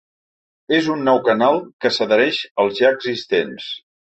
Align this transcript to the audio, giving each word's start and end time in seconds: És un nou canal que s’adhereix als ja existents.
És 0.77 0.87
un 0.93 1.03
nou 1.09 1.19
canal 1.27 1.61
que 1.85 1.93
s’adhereix 1.99 2.41
als 2.65 2.81
ja 2.81 2.93
existents. 2.99 3.71